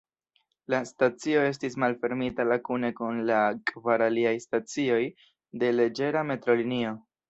La 0.73 0.79
stacio 0.91 1.43
estis 1.49 1.75
malfermita 1.83 2.47
la 2.53 2.59
kune 2.71 2.91
kun 3.03 3.21
la 3.31 3.45
kvar 3.75 4.09
aliaj 4.09 4.35
stacioj 4.49 5.01
de 5.65 5.75
leĝera 5.81 6.31
metrolinio. 6.37 7.03